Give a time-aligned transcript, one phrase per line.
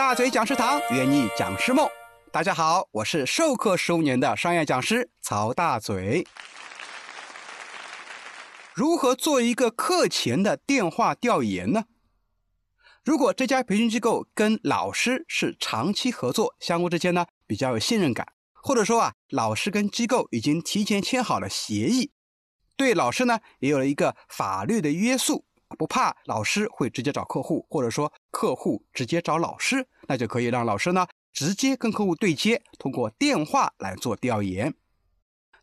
[0.00, 1.86] 大嘴讲师堂，圆你讲师梦。
[2.32, 6.26] 大家好，我是授课十五年的商业讲师曹大嘴。
[8.72, 11.84] 如何做一个课前的电话调研呢？
[13.04, 22.10] 如果这家培训机构跟老师是长期合作，相互之间呢比较有信任感，或者说啊，老师跟机构已经提前签好了协议，
[22.74, 25.44] 对老师呢也有了一个法律的约束。
[25.78, 34.74] 不怕老师会直接找客户，或者说客户直接找老师，那就可以让老师呢直接跟客户对接，通过电话来做调研。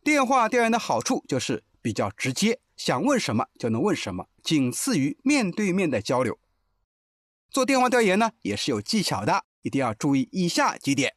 [0.02, 6.38] 电话调研的好处就是比较直接，想问什么就能问什么，仅次于面对面的交流。
[7.50, 11.14] 做电话调研呢也是有技巧的，一定要注意以下几点。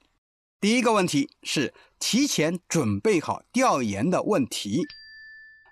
[0.59, 4.83] 第一个问题是提前准备好调研的问题。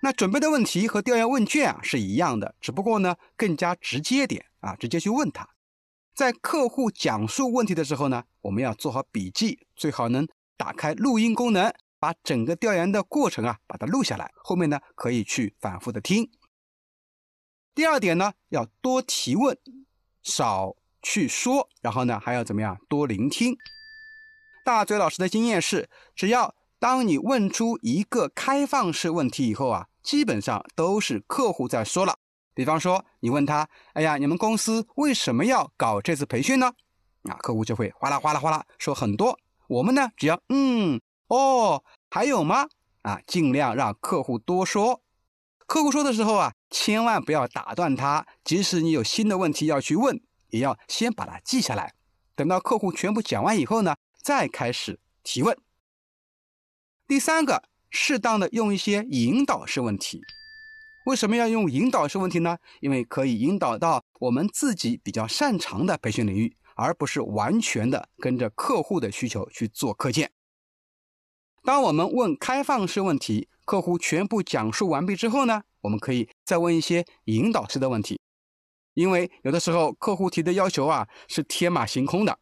[0.02, 5.48] 那准备的问题和调研问卷啊是一样的，只不过呢更加直接点啊，直接去问他。
[6.14, 10.26] 在客户讲述问题的时候呢，我们要做好笔记，最好能
[10.56, 16.30] 打开录音功能，把整个调研的过程啊把它录下来，后面呢可以去反复的听。
[17.74, 19.56] 第二点呢，要多提问，
[20.22, 22.78] 少去说，然后呢还要怎么样？
[22.88, 23.54] 多聆听。
[24.64, 29.88] 大嘴老师的经验是，只要当你问出一个开放式问题以后啊。
[30.02, 32.16] 基本上都是客户在说了，
[32.54, 36.72] 比方说你问他，哎呀，你们公司为什么要搞这次培训呢？
[37.24, 39.38] 啊，客户就会哗啦哗啦哗啦说很多。
[39.68, 42.66] 我们呢，只要嗯哦，还有吗？
[43.02, 45.02] 啊，尽量让客户多说。
[45.66, 48.26] 客户说的时候啊，千万不要打断他。
[48.42, 51.94] 即使你有新的问题要去问，也要先把它记下来。
[52.34, 55.56] 等到客户全部讲完以后呢，再开始提问。
[57.06, 57.69] 第三个。
[57.90, 60.20] 适当的用一些引导式问题，
[61.06, 62.56] 为什么要用引导式问题呢？
[62.80, 70.30] 因为可以引导到我们自己比较擅长的培训领域，而不是完全的跟着客户的需求去做课件。
[71.62, 78.20] 当我们问开放式问题，客户全部讲述完毕之后呢，我们可以再问一些引导式的问题，
[78.94, 82.38] 因为有的时候客户提的要求啊是天马行空的，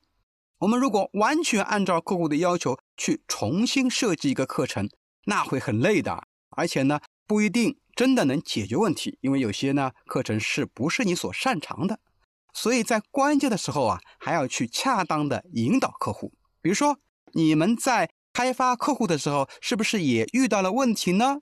[0.58, 4.88] 我们如果完全按照客户的要求去重新设计一个课程。
[5.24, 12.00] 那会很累的，而且呢，不一定真的能解决问题，因为有些呢课程是不是你所擅长的，
[12.52, 16.32] 所以在关键的时候啊，还要去恰当的引导客户。
[16.62, 16.98] 比如说，
[17.32, 21.38] 你们在开发客户的时候，是不是也遇到了问题呢？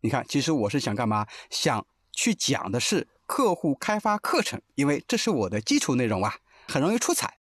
[0.00, 1.26] 你看，其实我是想干嘛？
[1.48, 6.36] 想去讲的是客户开发课程，因为这是我的基础内容啊，
[6.68, 7.38] 很容易出彩。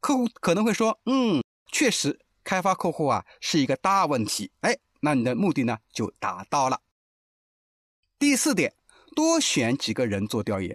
[0.00, 4.76] 客户可能会说，嗯，确实开发客户啊是一个大问题，哎。
[5.04, 6.80] 那你的目的呢就达到了。
[8.18, 8.72] 第四点，
[9.16, 10.74] 多选几个人做调研。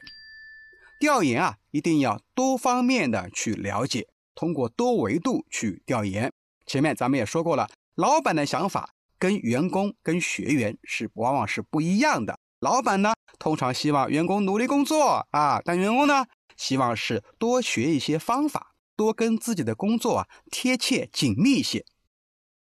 [0.99, 6.31] 调研啊，一定要多方面的去了解，通过多维度去调研。
[6.65, 12.38] 前面咱们也说过了，老板的想法跟员工、跟学员是往往是不一样的。
[12.59, 16.25] 老板呢，通常希望员工努力工作啊，但员工呢，
[16.57, 21.85] 希望是多学一些方法，多跟自己的工作啊贴切紧密一些。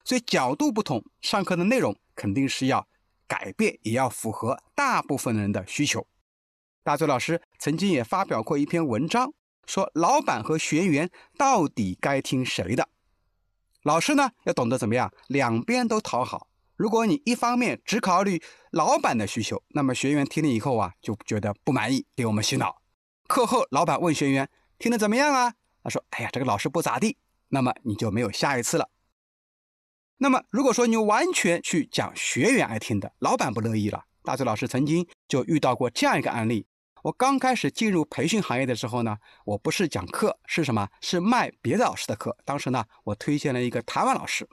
[0.04, 2.86] 所以角度不同，上课的内容肯定是要
[3.26, 6.06] 改变，也要符合大部分人的需求。
[6.82, 9.32] 大嘴老师曾经也发表过一篇文章，
[9.66, 12.88] 说老板和学员到底该听谁的？
[13.82, 16.48] 老师呢要懂得怎么样，两边都讨好。
[16.76, 22.82] 如果你一方面只考虑老板的需求，那么学员听了以后啊就觉得不满意，给我们洗脑。
[23.26, 25.54] 课后老板问学员听得怎么样啊？
[25.82, 27.16] 他说：“哎呀，这个老师不咋地。”
[27.48, 28.88] 那么你就没有下一次了。
[30.16, 34.04] 那么，如果说你完全去讲学员爱听的，老板不乐意了。
[34.22, 36.64] 大嘴老师曾经就遇到过这样一个案例：
[37.02, 40.88] 我刚开始进入培训行业的时候呢，我不是讲课，是什么？
[41.00, 42.36] 是卖别的老师的课。
[42.44, 44.48] 当时呢，我推荐了一个台湾老师，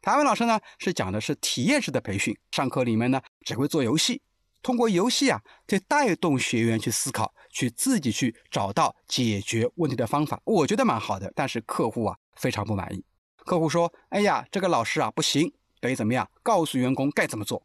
[0.00, 4.22] 台湾老师呢是讲的是体验式的培训，上课里面呢只会做游戏，
[4.62, 10.40] 通过游戏啊，去带动学员去思考，去自己去找到解决问题的方法。
[10.44, 13.04] 我觉得蛮好的，但是客户啊非常不满意。
[13.44, 16.30] 客户说：“哎呀，这个老师啊不行，得怎么样？
[16.42, 17.62] 告诉员工该怎么做。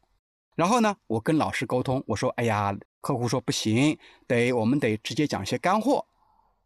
[0.56, 3.98] 然后呢，我跟老师沟通，我说：‘哎呀，客户说不行，
[4.28, 6.08] 得我们得直接讲一些干货。’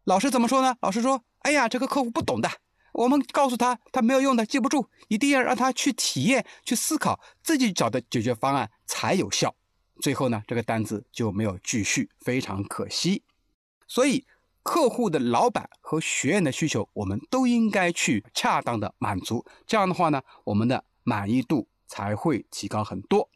[0.04, 0.74] 老师怎么说呢？
[0.80, 2.50] 老师说：‘哎呀，这个客户不懂的，
[2.92, 9.54] 我们告诉他，他没有用的，记不住，一定要让他去体验、去思考，自己找的解决方案才有效。’
[10.00, 13.22] 最后呢，这个单子就没有继续，非常可惜。
[13.86, 14.26] 所以。”
[14.62, 19.44] 客户的老板和学员的需求，我们都应该去恰当的满足。
[19.66, 23.28] 这样的话呢，我们的满意度才会提高很多。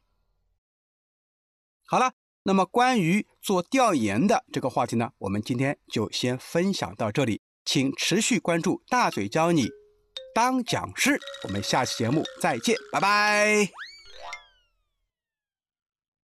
[1.87, 2.13] 好了，
[2.45, 7.41] 那么关于做调研的这个话题呢，我们今天就先分享到这里。
[7.65, 9.69] 请持续关注大嘴教你
[10.33, 11.19] 当讲师。
[11.43, 13.86] 我们下期节目再见，拜拜。